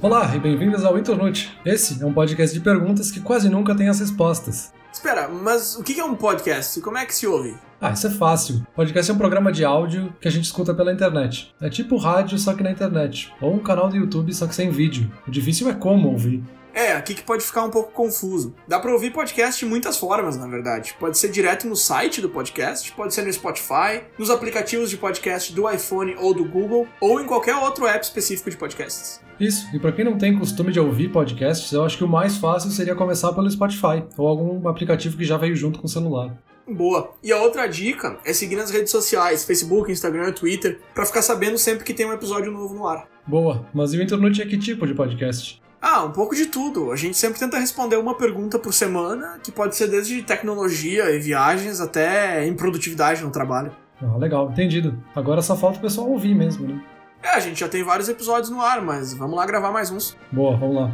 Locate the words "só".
12.38-12.54, 14.32-14.46, 55.42-55.56